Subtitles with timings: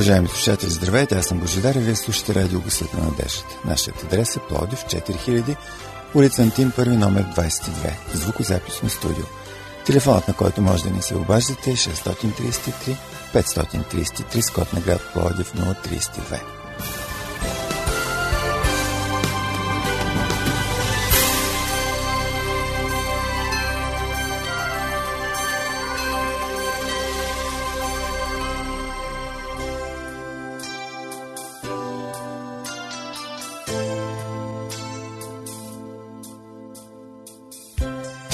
[0.00, 3.58] Уважаеми слушатели, здравейте, аз съм Божидар и вие слушате радио Гъсът на надеждата.
[3.64, 5.56] Нашият адрес е Плодив 4000,
[6.14, 9.24] улица Антим, първи номер 22, звукозаписно студио.
[9.86, 12.96] Телефонът, на който може да ни се обаждате е 633
[13.34, 16.59] 533 с код на град Плодив 032.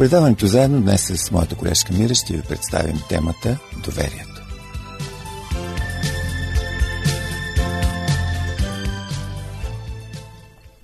[0.00, 4.42] Предаването заедно днес с моята колежка Мира ще ви представим темата Доверието.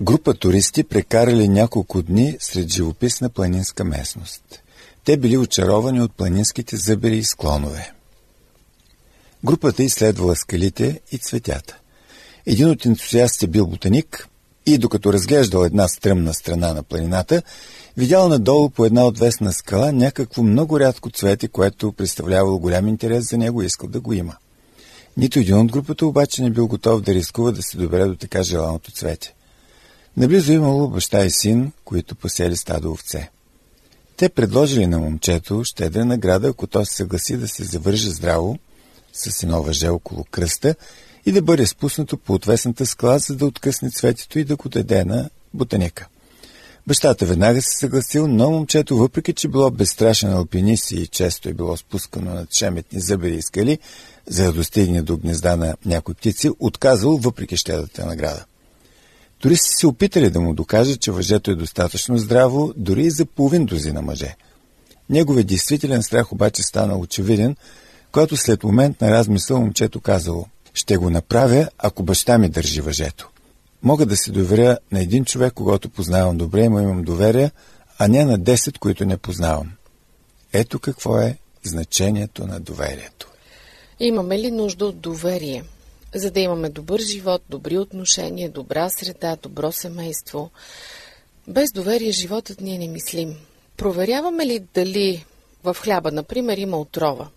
[0.00, 4.42] Група туристи прекарали няколко дни сред живописна планинска местност.
[5.05, 7.92] Те били очаровани от планинските зъбери и склонове.
[9.44, 11.78] Групата изследвала скалите и цветята.
[12.47, 14.28] Един от ентусиастите бил ботаник
[14.67, 17.42] и докато разглеждал една стръмна страна на планината,
[17.97, 23.39] Видял надолу по една отвесна скала някакво много рядко цвете, което представлявало голям интерес за
[23.39, 24.37] него и искал да го има.
[25.17, 28.43] Нито един от групата обаче не бил готов да рискува да се добере до така
[28.43, 29.34] желаното цвете.
[30.16, 33.31] Наблизо имало баща и син, които посели стадо овце.
[34.16, 38.59] Те предложили на момчето щедра награда, ако то се съгласи да се завърже здраво
[39.12, 40.75] с едно въже около кръста
[41.26, 45.04] и да бъде спуснато по отвесната скала, за да откъсне цветето и да го даде
[45.04, 46.09] на ботаника.
[46.87, 51.76] Бащата веднага се съгласил, но момчето, въпреки че било безстрашен алпинист и често е било
[51.76, 53.78] спускано над шеметни зъбери и скали,
[54.26, 58.44] за да достигне до гнезда на някои птици, отказал въпреки щедата награда.
[59.43, 63.64] Дори се опитали да му докажат, че въжето е достатъчно здраво, дори и за половин
[63.64, 64.37] дози на мъже.
[65.10, 67.56] Неговият действителен страх обаче стана очевиден,
[68.12, 73.31] когато след момент на размисъл момчето казало «Ще го направя, ако баща ми държи въжето».
[73.82, 77.50] Мога да се доверя на един човек, когато познавам добре и му имам доверие,
[77.98, 79.72] а не на 10, които не познавам.
[80.53, 83.28] Ето какво е значението на доверието.
[84.00, 85.64] Имаме ли нужда от доверие?
[86.14, 90.50] За да имаме добър живот, добри отношения, добра среда, добро семейство.
[91.48, 93.37] Без доверие животът ни е немислим.
[93.76, 95.25] Проверяваме ли дали
[95.64, 97.28] в хляба, например, има отрова?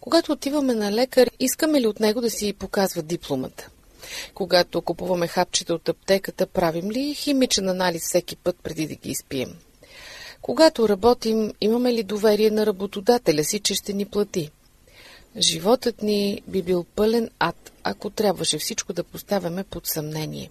[0.00, 3.68] Когато отиваме на лекар, искаме ли от него да си показва дипломата?
[4.34, 9.54] Когато купуваме хапчета от аптеката, правим ли химичен анализ всеки път преди да ги изпием?
[10.42, 14.50] Когато работим, имаме ли доверие на работодателя си, че ще ни плати?
[15.38, 20.50] Животът ни би бил пълен ад, ако трябваше всичко да поставяме под съмнение.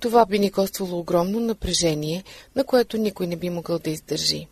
[0.00, 2.24] Това би ни коствало огромно напрежение,
[2.56, 4.46] на което никой не би могъл да издържи.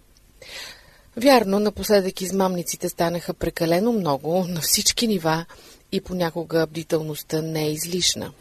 [1.16, 5.44] Вярно, напоследък измамниците станаха прекалено много на всички нива
[5.92, 8.32] и понякога бдителността не е излишна.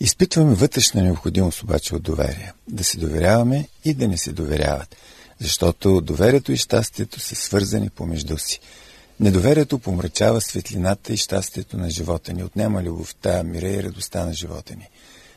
[0.00, 2.52] Изпитваме вътрешна необходимост обаче от доверие.
[2.68, 4.96] Да се доверяваме и да не се доверяват.
[5.40, 8.60] Защото доверието и щастието са свързани помежду си.
[9.20, 14.74] Недоверието помрачава светлината и щастието на живота ни, отнема любовта, мира и радостта на живота
[14.76, 14.88] ни.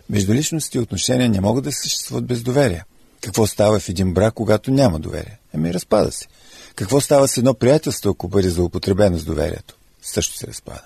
[0.10, 2.84] Междуличности и отношения не могат да съществуват без доверие.
[3.22, 5.40] Какво става в един брак, когато няма доверие?
[5.56, 6.28] Ами разпада се.
[6.76, 9.76] Какво става с едно приятелство, ако бъде злоупотребено с доверието?
[10.02, 10.82] Също се разпада.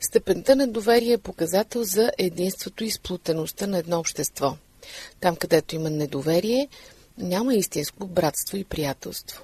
[0.00, 4.56] Степента на доверие е показател за единството и сплутеността на едно общество.
[5.20, 6.68] Там, където има недоверие,
[7.18, 9.42] няма истинско братство и приятелство.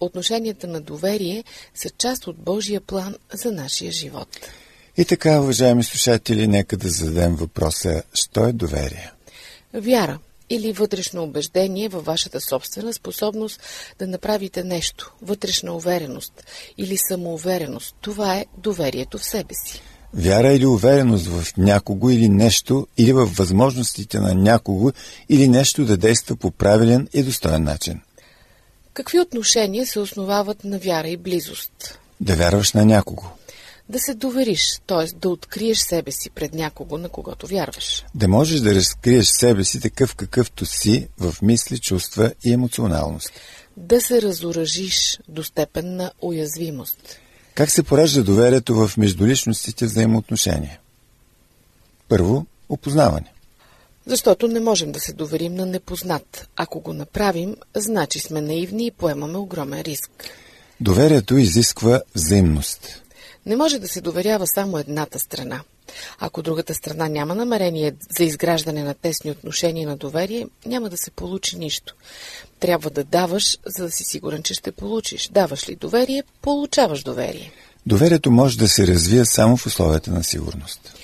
[0.00, 1.44] Отношенията на доверие
[1.74, 4.28] са част от Божия план за нашия живот.
[4.96, 9.12] И така, уважаеми слушатели, нека да зададем въпроса, що е доверие?
[9.74, 10.18] Вяра
[10.50, 13.60] или вътрешно убеждение във вашата собствена способност
[13.98, 16.32] да направите нещо, вътрешна увереност
[16.78, 17.96] или самоувереност.
[18.00, 19.82] Това е доверието в себе си.
[20.14, 24.92] Вяра или увереност в някого или нещо, или в възможностите на някого
[25.28, 28.00] или нещо да действа по правилен и достоен начин.
[28.92, 31.98] Какви отношения се основават на вяра и близост?
[32.20, 33.24] Да вярваш на някого.
[33.88, 35.16] Да се довериш, т.е.
[35.16, 38.04] да откриеш себе си пред някого, на когото вярваш.
[38.14, 43.30] Да можеш да разкриеш себе си такъв какъвто си в мисли, чувства и емоционалност.
[43.76, 47.18] Да се разоръжиш до степен на уязвимост.
[47.54, 50.78] Как се поражда доверието в междуличностите взаимоотношения?
[52.08, 53.32] Първо, опознаване.
[54.06, 56.48] Защото не можем да се доверим на непознат.
[56.56, 60.10] Ако го направим, значи сме наивни и поемаме огромен риск.
[60.80, 63.02] Доверието изисква взаимност.
[63.46, 65.60] Не може да се доверява само едната страна.
[66.18, 71.10] Ако другата страна няма намерение за изграждане на тесни отношения на доверие, няма да се
[71.10, 71.94] получи нищо.
[72.60, 75.28] Трябва да даваш, за да си сигурен, че ще получиш.
[75.28, 77.52] Даваш ли доверие, получаваш доверие.
[77.86, 80.94] Доверието може да се развие само в условията на сигурност.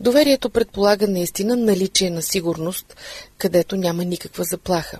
[0.00, 2.96] Доверието предполага наистина наличие на сигурност,
[3.38, 4.98] където няма никаква заплаха.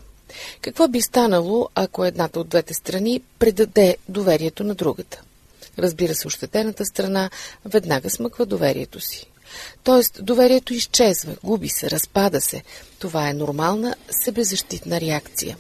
[0.61, 5.23] Какво би станало, ако едната от двете страни предаде доверието на другата?
[5.79, 7.31] Разбира се, ощетената страна
[7.65, 9.27] веднага смъква доверието си.
[9.85, 12.63] Тоест, доверието изчезва, губи се, разпада се.
[12.99, 13.95] Това е нормална
[14.25, 15.57] себезащитна реакция.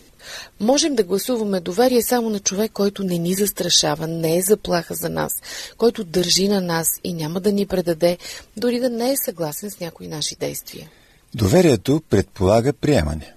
[0.60, 5.08] Можем да гласуваме доверие само на човек, който не ни застрашава, не е заплаха за
[5.08, 5.32] нас,
[5.76, 8.18] който държи на нас и няма да ни предаде,
[8.56, 10.90] дори да не е съгласен с някои наши действия.
[11.34, 13.34] Доверието предполага приемане.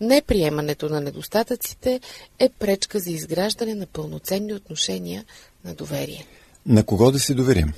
[0.00, 2.00] Неприемането на недостатъците
[2.38, 5.24] е пречка за изграждане на пълноценни отношения
[5.64, 6.26] на доверие.
[6.66, 7.72] На кого да се доверим?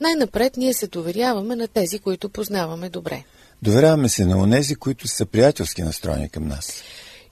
[0.00, 3.24] Най-напред ние се доверяваме на тези, които познаваме добре.
[3.62, 6.82] Доверяваме се на онези, които са приятелски настроени към нас.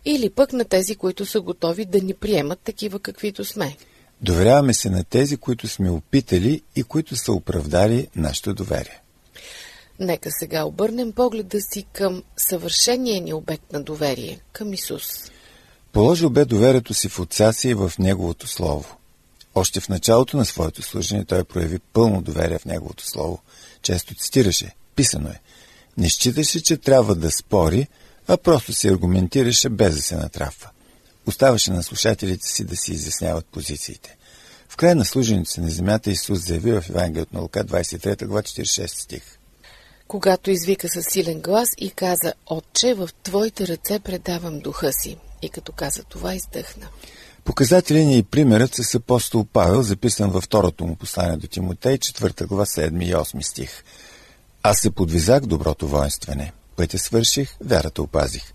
[0.05, 3.77] Или пък на тези, които са готови да ни приемат такива каквито сме.
[4.21, 9.03] Доверяваме се на тези, които сме опитали и които са оправдали нашето доверие.
[10.01, 15.31] Нека сега обърнем погледа си към съвършения ни обект на доверие, към Исус.
[15.93, 18.97] Положил бе доверието си в Отца си и в Неговото Слово.
[19.59, 23.43] Още в началото на своето служение той прояви пълно доверие в Неговото Слово.
[23.83, 25.41] Често цитираше, писано е.
[25.99, 27.89] Не считаше, че трябва да спори,
[28.29, 30.71] а просто се аргументираше без да се натрафва.
[31.27, 34.17] Оставаше на слушателите си да си изясняват позициите.
[34.69, 38.43] В края на служенето си на земята Исус заяви в Евангелието на Лука 23 глава
[38.43, 39.23] 46 стих.
[40.09, 45.17] Когато извика със силен глас и каза, Отче, в Твоите ръце предавам духа си.
[45.43, 46.89] И като каза това, издъхна.
[47.47, 52.47] Показателен е и примерът с апостол Павел, записан във второто му послание до Тимотей, 4
[52.47, 53.85] глава 7 и 8 стих.
[54.63, 56.53] Аз се подвизах доброто воинстване.
[56.77, 58.53] Пътя свърших, вярата опазих.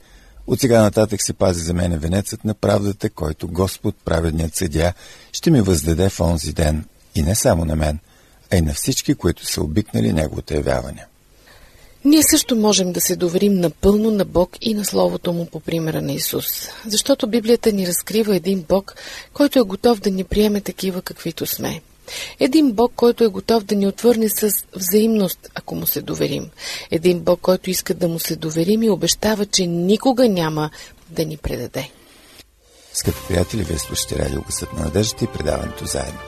[0.47, 4.93] От сега нататък се пази за мене венецът на правдата, който Господ, праведният съдя,
[5.31, 6.85] ще ми въздаде в онзи ден.
[7.15, 7.99] И не само на мен,
[8.51, 11.05] а и на всички, които са обикнали Неговото явяване.
[12.05, 16.01] Ние също можем да се доверим напълно на Бог и на Словото Му по примера
[16.01, 16.45] на Исус.
[16.87, 18.95] Защото Библията ни разкрива един Бог,
[19.33, 21.81] който е готов да ни приеме такива каквито сме.
[22.39, 26.49] Един Бог, който е готов да ни отвърне с взаимност, ако му се доверим.
[26.91, 30.69] Един Бог, който иска да му се доверим и обещава, че никога няма
[31.09, 31.89] да ни предаде.
[32.93, 36.19] Скъпи приятели, вие слушате радио Гъсът на надеждата и предаването заедно.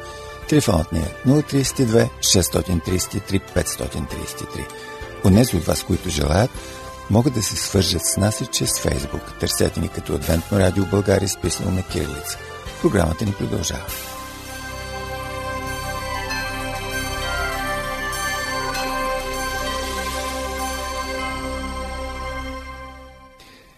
[0.50, 4.93] Телефонът ни е 032 633 533.
[5.26, 6.52] Онези от вас, които желаят,
[7.10, 9.40] могат да се свържат с нас и чрез Фейсбук.
[9.40, 12.38] Търсете ни като Адвентно радио България, списано на Кирилица.
[12.82, 13.86] Програмата ни продължава.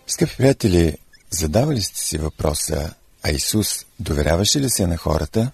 [0.07, 0.97] Скъпи приятели,
[1.29, 5.51] задавали сте си въпроса, а Исус доверяваше ли се на хората?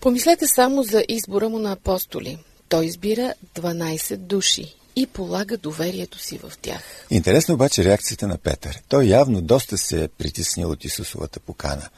[0.00, 2.38] Помислете само за избора му на апостоли.
[2.70, 6.82] Той избира 12 души и полага доверието си в тях.
[7.10, 8.82] Интересно обаче реакцията на Петър.
[8.88, 11.88] Той явно доста се е притеснил от Исусовата покана.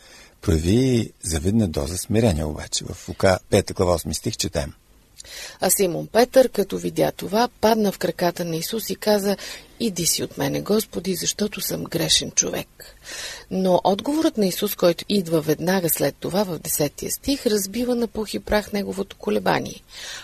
[0.40, 2.84] Прояви завидна доза смирение обаче.
[2.84, 4.72] В Лука 5 глава 8 стих четем.
[5.61, 9.37] А Симон Петър, като видя това, падна в краката на Исус и каза,
[9.81, 12.97] иди си от мене, Господи, защото съм грешен човек.
[13.50, 18.35] Но отговорът на Исус, който идва веднага след това в 10 стих, разбива на пух
[18.35, 19.83] и прах неговото колебание.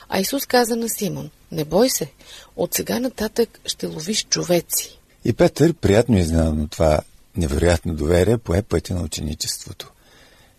[0.08, 2.10] А Исус каза на Симон, не бой се,
[2.56, 4.98] от сега нататък ще ловиш човеци.
[5.24, 7.00] И Петър, приятно изненадан това
[7.36, 9.92] невероятно доверие, пое пътя на ученичеството.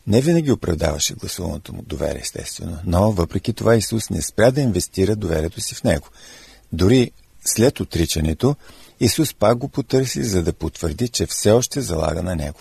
[0.09, 5.15] Не винаги оправдаваше гласуваното му доверие, естествено, но въпреки това Исус не спря да инвестира
[5.15, 6.07] доверието си в него.
[6.73, 7.11] Дори
[7.45, 8.55] след отричането,
[8.99, 12.59] Исус пак го потърси, за да потвърди, че все още залага на него.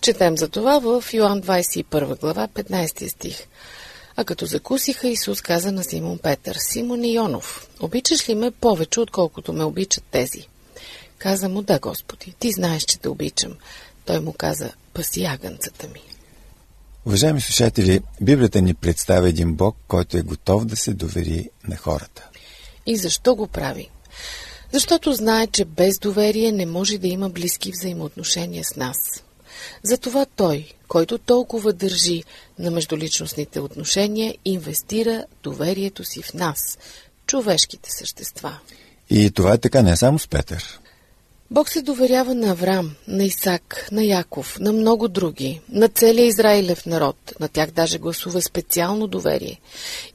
[0.00, 3.46] Четем за това в Йоан 21 глава, 15 стих.
[4.16, 9.52] А като закусиха, Исус каза на Симон Петър, Симон Ионов, обичаш ли ме повече, отколкото
[9.52, 10.48] ме обичат тези?
[11.18, 13.52] Каза му, да, Господи, ти знаеш, че те обичам.
[14.04, 16.13] Той му каза, паси агънцата ми.
[17.06, 22.28] Уважаеми слушатели, Библията ни представя един Бог, който е готов да се довери на хората.
[22.86, 23.90] И защо го прави?
[24.72, 28.96] Защото знае, че без доверие не може да има близки взаимоотношения с нас.
[29.82, 32.24] Затова той, който толкова държи
[32.58, 36.78] на междуличностните отношения, инвестира доверието си в нас,
[37.26, 38.58] човешките същества.
[39.10, 40.80] И това е така не само с Петър.
[41.54, 46.86] Бог се доверява на Авраам, на Исак, на Яков, на много други, на целия Израилев
[46.86, 47.16] народ.
[47.40, 49.60] На тях даже гласува специално доверие.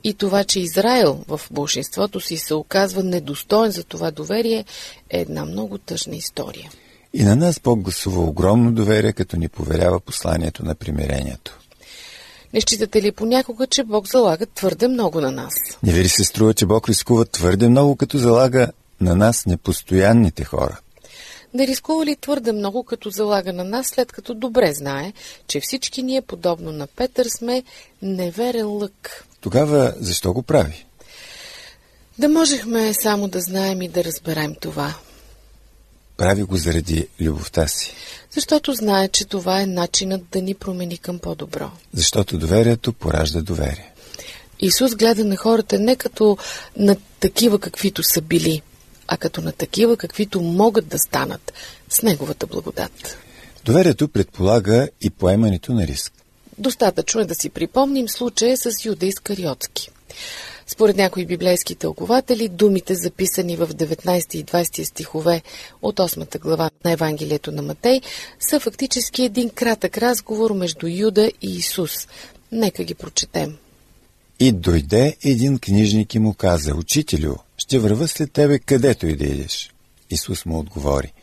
[0.03, 4.65] И това, че Израил в большинството си се оказва недостоен за това доверие,
[5.09, 6.71] е една много тъжна история.
[7.13, 11.59] И на нас Бог гласува огромно доверие, като ни поверява посланието на примирението.
[12.53, 15.53] Не считате ли понякога, че Бог залага твърде много на нас?
[15.83, 18.67] Не ви се струва, че Бог рискува твърде много, като залага
[19.01, 20.79] на нас непостоянните хора?
[21.53, 25.13] Не рискува ли твърде много, като залага на нас, след като добре знае,
[25.47, 27.63] че всички ние, подобно на Петър, сме
[28.01, 29.25] неверен лък?
[29.41, 30.85] Тогава защо го прави?
[32.19, 34.95] Да можехме само да знаем и да разберем това.
[36.17, 37.93] Прави го заради любовта си.
[38.31, 41.71] Защото знае, че това е начинът да ни промени към по-добро.
[41.93, 43.93] Защото доверието поражда доверие.
[44.59, 46.37] Исус гледа на хората не като
[46.77, 48.61] на такива, каквито са били,
[49.11, 51.53] а като на такива, каквито могат да станат
[51.89, 53.17] с Неговата благодат.
[53.65, 56.13] Доверието предполага и поемането на риск.
[56.57, 59.91] Достатъчно е да си припомним случая с Юда Искариотски.
[60.67, 65.41] Според някои библейски тълкователи, думите, записани в 19 и 20 стихове
[65.81, 68.01] от 8 глава на Евангелието на Матей,
[68.39, 72.07] са фактически един кратък разговор между Юда и Исус.
[72.51, 73.57] Нека ги прочетем.
[74.39, 79.25] И дойде един книжник и му каза, Учителю, ще върва след тебе където и да
[79.25, 79.71] идеш.
[80.09, 81.13] Исус му отговори,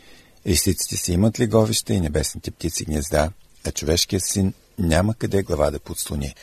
[0.46, 3.30] Лисиците си имат леговища и небесните птици гнезда,
[3.64, 6.34] а човешкият син няма къде глава да подслони.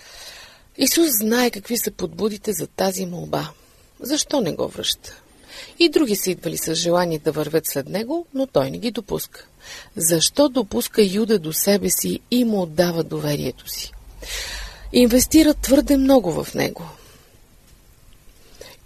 [0.77, 3.51] Исус знае какви са подбудите за тази молба.
[4.00, 5.21] Защо не го връща?
[5.79, 9.45] И други са идвали с желание да вървят след него, но той не ги допуска.
[9.95, 13.91] Защо допуска Юда до себе си и му отдава доверието си?
[14.93, 16.83] Инвестира твърде много в него.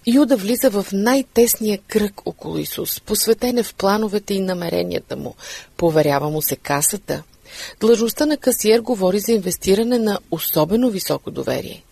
[0.07, 5.35] Юда влиза в най-тесния кръг около Исус, посветен е в плановете и намеренията му.
[5.77, 7.23] Поверява му се касата–
[7.79, 11.83] Длъжността на касиер говори за инвестиране на особено високо доверие.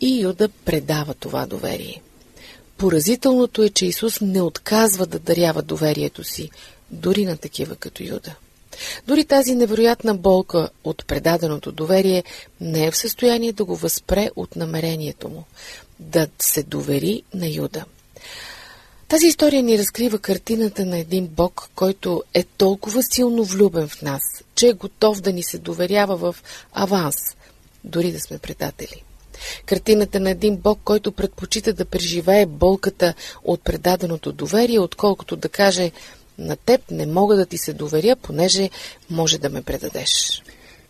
[0.00, 2.02] И Юда предава това доверие.
[2.76, 6.50] Поразителното е, че Исус не отказва да дарява доверието си,
[6.90, 8.34] дори на такива като Юда.
[9.06, 12.24] Дори тази невероятна болка от предаденото доверие
[12.60, 15.44] не е в състояние да го възпре от намерението му
[15.98, 17.84] да се довери на Юда.
[19.08, 24.22] Тази история ни разкрива картината на един Бог, който е толкова силно влюбен в нас,
[24.54, 26.36] че е готов да ни се доверява в
[26.72, 27.16] аванс,
[27.84, 29.02] дори да сме предатели.
[29.66, 35.90] Картината на един Бог, който предпочита да преживее болката от предаденото доверие, отколкото да каже
[36.38, 38.70] на теб не мога да ти се доверя, понеже
[39.10, 40.42] може да ме предадеш.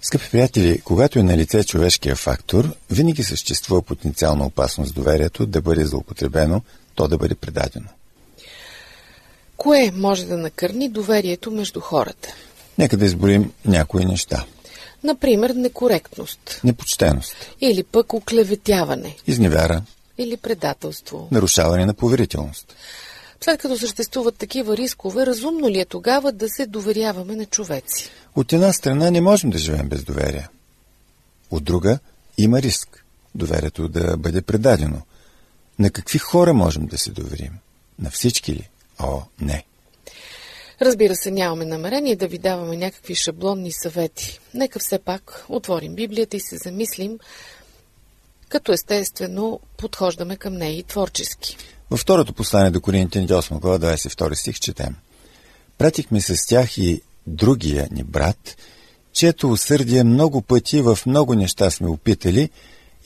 [0.03, 5.85] Скъпи приятели, когато е на лице човешкия фактор, винаги съществува потенциална опасност доверието да бъде
[5.85, 6.63] злоупотребено,
[6.95, 7.87] то да бъде предадено.
[9.57, 12.35] Кое може да накърни доверието между хората?
[12.79, 14.45] Нека да изборим някои неща.
[15.05, 16.61] Например, некоректност.
[16.65, 17.37] Непочтеност.
[17.61, 19.17] Или пък оклеветяване.
[19.27, 19.83] Изневяра.
[20.19, 21.29] Или предателство.
[21.31, 22.75] Нарушаване на поверителност.
[23.45, 28.11] След като съществуват такива рискове, разумно ли е тогава да се доверяваме на човеци?
[28.37, 30.49] От една страна не можем да живеем без доверие.
[31.51, 31.99] От друга
[32.39, 33.05] има риск
[33.35, 35.03] доверието да бъде предадено.
[35.79, 37.53] На какви хора можем да се доверим?
[37.99, 38.69] На всички ли?
[38.99, 39.65] О, не.
[40.83, 44.41] Разбира се, нямаме намерение да ви даваме някакви шаблонни съвети.
[44.55, 47.19] Нека все пак отворим Библията и се замислим,
[48.49, 51.57] като естествено подхождаме към нея и творчески.
[51.91, 54.97] Във второто послание до Коринтияни 8 глава 22 стих четем.
[55.79, 58.57] Пратихме с тях и другия ни брат,
[59.13, 62.51] чието усърдие много пъти в много неща сме опитали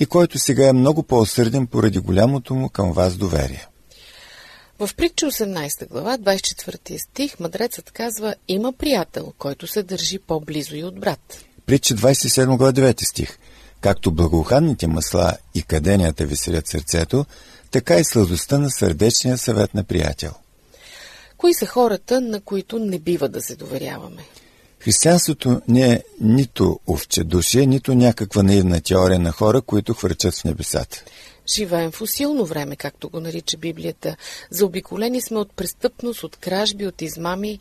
[0.00, 3.66] и който сега е много по-осърден поради голямото му към вас доверие.
[4.78, 10.84] В притча 18 глава, 24 стих, мъдрецът казва Има приятел, който се държи по-близо и
[10.84, 11.44] от брат.
[11.66, 13.38] Притча 27 глава, 9 стих.
[13.84, 17.26] Както благоуханните масла и каденията веселят сърцето,
[17.70, 20.30] така и сладостта на сърдечния съвет на приятел.
[21.36, 24.22] Кои са хората, на които не бива да се доверяваме?
[24.78, 30.44] Християнството не е нито овче души, нито някаква наивна теория на хора, които хвърчат в
[30.44, 31.04] небесата.
[31.54, 34.16] Живеем в усилно време, както го нарича Библията.
[34.50, 37.58] Заобиколени сме от престъпност, от кражби, от измами.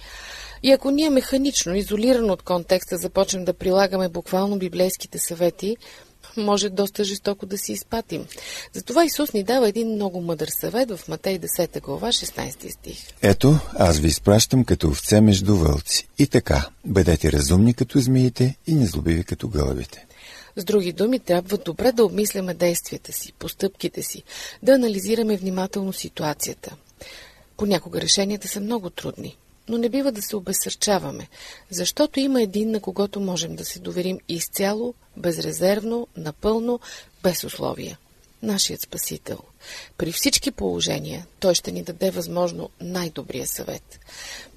[0.64, 5.78] И ако ние механично, изолирано от контекста, започнем да прилагаме буквално библейските съвети,
[6.38, 8.26] може доста жестоко да си изпатим.
[8.74, 12.98] Затова Исус ни дава един много мъдър съвет в Матей 10 глава 16 стих.
[13.22, 16.08] Ето, аз ви изпращам като овце между вълци.
[16.20, 20.06] И така, бъдете разумни като змиите и незлобиви като гълъбите.
[20.56, 24.24] С други думи, трябва добре да обмисляме действията си, постъпките си,
[24.64, 26.76] да анализираме внимателно ситуацията.
[27.58, 29.38] Понякога решенията са много трудни,
[29.70, 31.28] но не бива да се обесърчаваме,
[31.70, 36.80] защото има един, на когото можем да се доверим изцяло, безрезервно, напълно,
[37.24, 37.98] без условия.
[38.44, 39.38] Нашият Спасител.
[39.98, 44.00] При всички положения той ще ни даде възможно най-добрия съвет.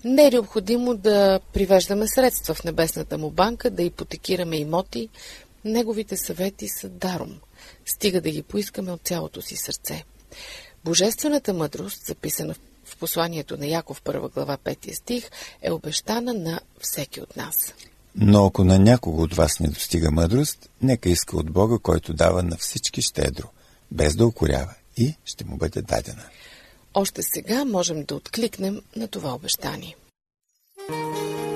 [0.04, 5.08] Не е необходимо да привеждаме средства в небесната му банка, да ипотекираме имоти,
[5.66, 7.40] Неговите съвети са даром,
[7.86, 10.04] стига да ги поискаме от цялото си сърце.
[10.84, 12.60] Божествената мъдрост, записана в
[12.96, 15.30] посланието на Яков 1 глава 5 стих,
[15.62, 17.74] е обещана на всеки от нас.
[18.14, 22.42] Но ако на някого от вас не достига мъдрост, нека иска от Бога, който дава
[22.42, 23.48] на всички щедро,
[23.90, 26.24] без да окорява и ще му бъде дадена.
[26.94, 29.96] Още сега можем да откликнем на това обещание.
[30.88, 31.55] повече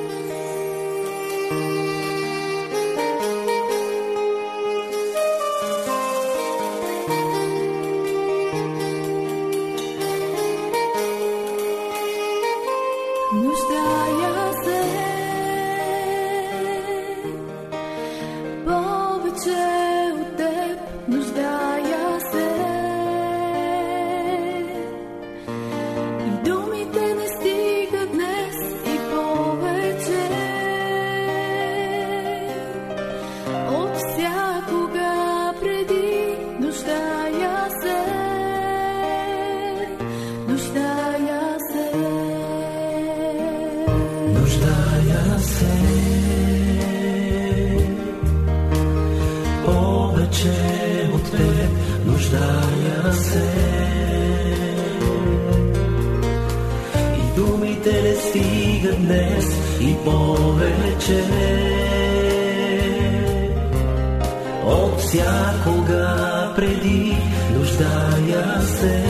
[65.11, 67.16] всякога преди
[67.55, 69.03] нуждая се,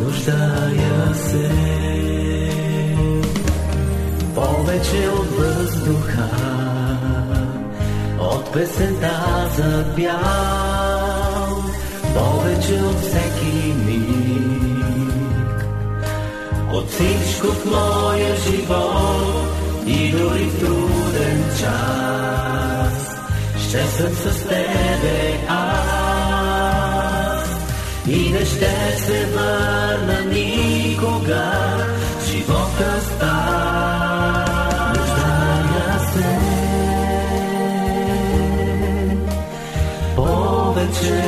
[0.00, 1.50] нуждая се.
[4.34, 6.28] Повече от въздуха,
[8.20, 11.62] от песента за пял,
[12.14, 13.74] повече от всеки
[16.72, 19.48] от всичко в моя живот
[19.86, 22.47] и дори в труден час.
[23.68, 25.88] Ще съм с тебе аз
[28.08, 31.52] и не ще се върна никога.
[32.26, 34.44] Живота става.
[34.96, 36.38] Нуждая се
[40.16, 41.22] повече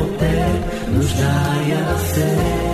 [0.00, 0.88] от теб.
[0.88, 2.64] Нуждая се.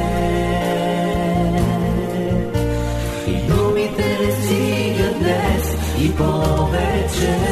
[6.00, 7.49] и повече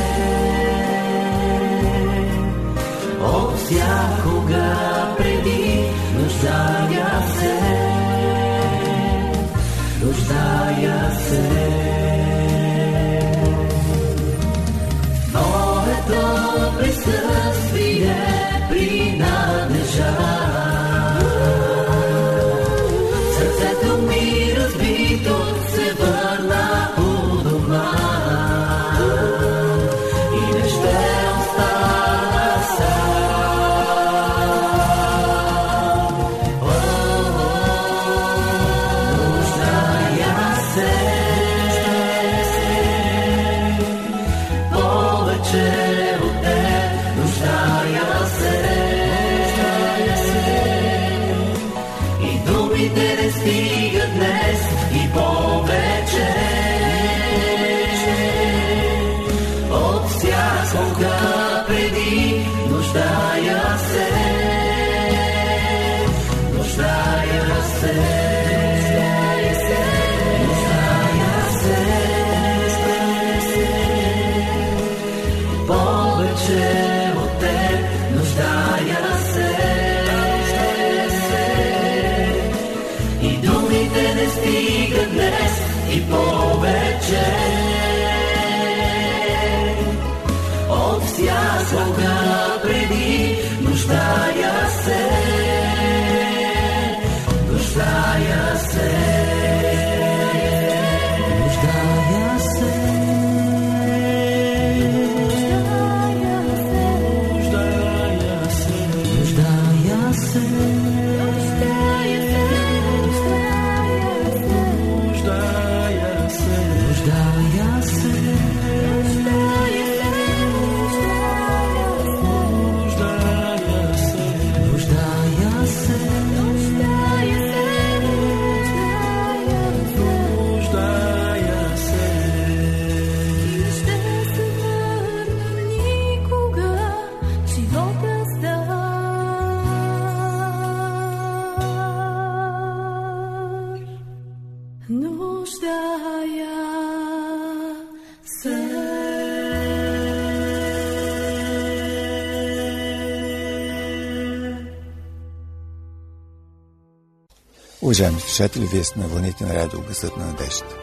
[157.82, 160.76] Уважаеми слушатели, вие сте на вълните на радио Гъсът на надеждата.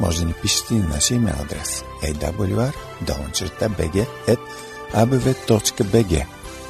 [0.00, 2.66] Може да ни пишете и на нашия имейл адрес awr.bg.abv.bg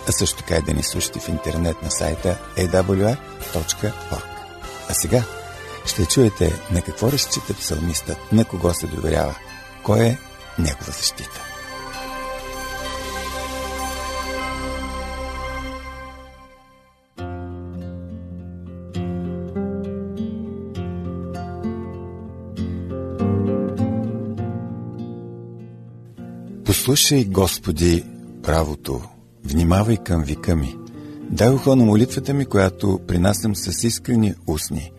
[0.09, 3.93] а също така и да ни слушате в интернет на сайта awr.org.
[4.89, 5.25] А сега
[5.87, 9.35] ще чуете на какво разчита псалмистът, на кого се доверява,
[9.83, 10.19] кой е
[10.59, 11.50] негова защита.
[26.91, 28.05] Послушай, Господи,
[28.43, 29.01] правото,
[29.45, 30.77] внимавай към вика ми.
[31.31, 34.93] Дай ухо на молитвата ми, която принасям с искрени устни.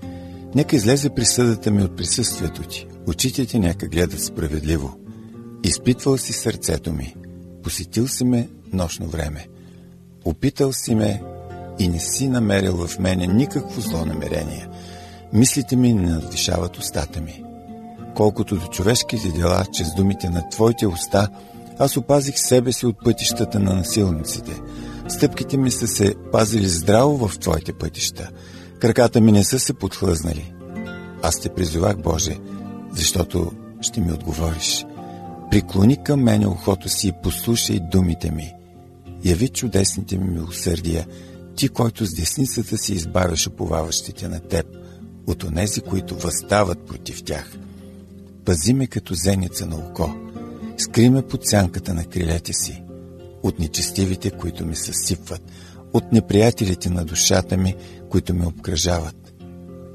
[0.55, 2.87] Нека излезе присъдата ми от присъствието ти.
[3.07, 4.97] Очите ти нека гледат справедливо.
[5.63, 7.15] Изпитвал си сърцето ми.
[7.63, 9.47] Посетил си ме нощно време.
[10.25, 11.21] Опитал си ме
[11.79, 14.67] и не си намерил в мене никакво зло намерение.
[15.33, 17.43] Мислите ми не надвишават устата ми.
[18.15, 21.29] Колкото до човешките дела, чрез думите на Твоите уста,
[21.81, 24.61] аз опазих себе си от пътищата на насилниците.
[25.07, 28.29] Стъпките ми са се пазили здраво в Твоите пътища.
[28.79, 30.53] Краката ми не са се подхлъзнали.
[31.23, 32.37] Аз те призовах, Боже,
[32.91, 34.85] защото ще ми отговориш.
[35.51, 38.53] Приклони към мене ухото си и послушай думите ми.
[39.25, 41.07] Яви чудесните ми милосърдия,
[41.55, 44.65] ти, който с десницата си избавяш уповаващите на теб,
[45.27, 47.57] от онези, които възстават против тях.
[48.45, 50.30] Пази ме като зеница на око.
[50.81, 52.83] Скри ме под сянката на крилете си.
[53.43, 55.41] От нечестивите, които ми съсипват.
[55.93, 57.75] От неприятелите на душата ми,
[58.09, 59.33] които ме обкръжават.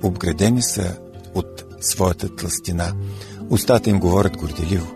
[0.03, 0.99] Обградени са
[1.35, 2.93] от своята тластина.
[3.51, 4.95] Устата им говорят горделиво.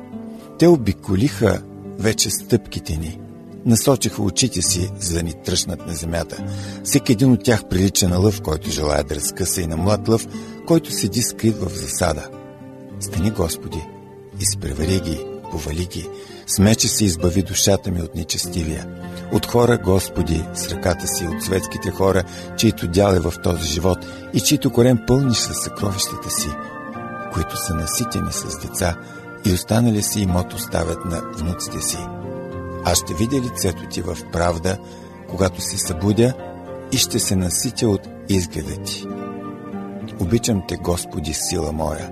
[0.59, 1.62] Те обиколиха
[1.98, 3.20] вече стъпките ни.
[3.66, 6.44] Насочиха очите си, за да ни тръщнат на земята.
[6.85, 10.29] Всеки един от тях прилича на лъв, който желая да разкъса и на млад лъв,
[10.66, 12.31] който седи скрит в засада.
[13.00, 13.87] Стани, Господи,
[14.40, 16.09] изпревари ги, повали ги,
[16.47, 18.87] с меча си избави душата ми от нечестивия.
[19.33, 22.25] От хора, Господи, с ръката си, от светските хора,
[22.57, 23.99] чието дял е в този живот
[24.35, 26.49] и чието корен пълниш със съкровищата си,
[27.33, 28.97] които са наситени с деца
[29.45, 31.99] и останали си имот оставят на внуците си.
[32.85, 34.79] Аз ще видя лицето ти в правда,
[35.29, 36.35] когато се събудя
[36.93, 39.07] и ще се наситя от изгледа ти.
[40.21, 42.11] Обичам те, Господи, сила моя.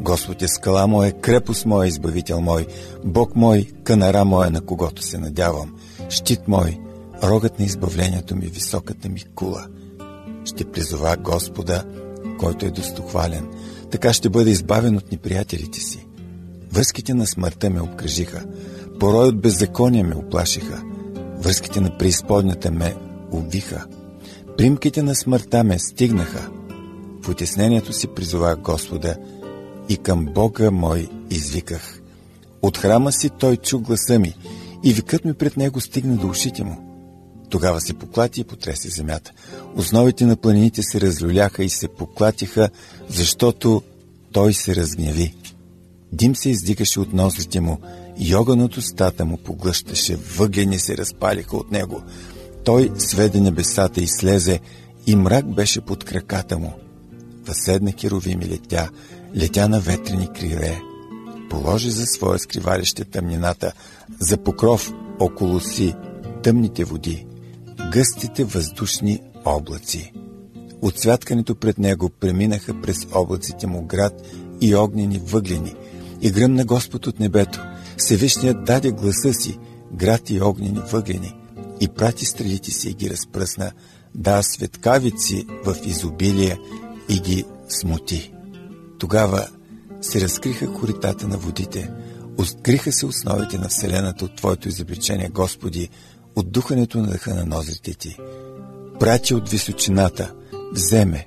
[0.00, 2.66] Господ е скала моя, крепост моя, избавител мой,
[3.04, 5.74] Бог мой, канара моя, на когото се надявам,
[6.08, 6.78] щит мой,
[7.22, 9.66] рогът на избавлението ми, високата ми кула.
[10.44, 11.84] Ще призова Господа,
[12.38, 13.48] който е достохвален,
[13.90, 16.06] така ще бъде избавен от неприятелите си.
[16.72, 18.44] Връзките на смъртта ме обкръжиха,
[19.00, 20.82] порой от беззакония ме оплашиха,
[21.38, 22.94] връзките на преизподнята ме
[23.32, 23.86] увиха,
[24.56, 26.50] примките на смъртта ме стигнаха.
[27.22, 29.16] В отеснението си призовах Господа
[29.90, 32.00] и към Бога мой извиках.
[32.62, 34.34] От храма си той чу гласа ми
[34.84, 36.90] и викът ми пред него стигна до ушите му.
[37.48, 39.32] Тогава се поклати и потресе земята.
[39.76, 42.68] Основите на планините се разлюляха и се поклатиха,
[43.08, 43.82] защото
[44.32, 45.34] той се разгневи.
[46.12, 47.78] Дим се издигаше от нозлите му,
[48.18, 52.02] и огън от устата му поглъщаше, въглени се разпалиха от него.
[52.64, 54.60] Той сведе небесата и слезе,
[55.06, 56.72] и мрак беше под краката му.
[57.44, 58.90] Възседна керовим и летя,
[59.36, 60.80] летя на ветрени криле.
[61.50, 63.72] Положи за своя скривалище тъмнината,
[64.20, 65.94] за покров около си
[66.42, 67.26] тъмните води,
[67.92, 70.12] гъстите въздушни облаци.
[70.82, 74.22] От святкането пред него преминаха през облаците му град
[74.60, 75.74] и огнени въглени,
[76.20, 77.60] и гръмна Господ от небето.
[77.96, 79.58] Всевишният даде гласа си,
[79.92, 81.34] град и огнени въглени,
[81.80, 83.72] и прати стрелите си и ги разпръсна,
[84.14, 86.58] да светкавици в изобилие
[87.08, 88.32] и ги смути.
[89.00, 89.48] Тогава
[90.00, 91.90] се разкриха коритата на водите,
[92.38, 95.88] откриха се основите на Вселената от Твоето изобличение, Господи,
[96.36, 98.16] от духането на дъха на нозрите Ти.
[99.00, 100.34] Прати от височината,
[100.72, 101.26] вземе,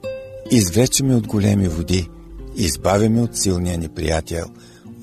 [0.51, 2.09] извлечеме от големи води,
[2.55, 4.45] избавяме от силния неприятел,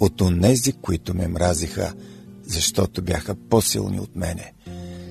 [0.01, 1.93] от онези, които ме мразиха,
[2.47, 4.53] защото бяха по-силни от мене.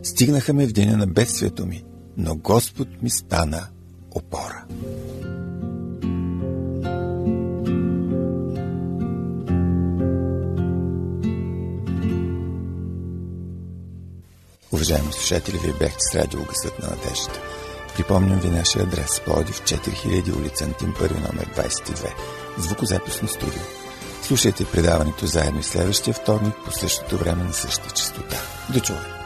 [0.03, 1.83] Стигнаха ме в деня на бедствието ми,
[2.17, 3.67] но Господ ми стана
[4.11, 4.65] опора.
[14.79, 17.39] Уважаеми слушатели, вие бяхте с радио Гъсът на надеждата.
[17.95, 22.13] Припомням ви нашия адрес Плодив 4000 улица Антим 1 номер 22
[22.57, 23.61] звукозаписно студио.
[24.23, 28.37] Слушайте предаването заедно и следващия вторник по същото време на същата частота.
[28.73, 29.18] До чуване!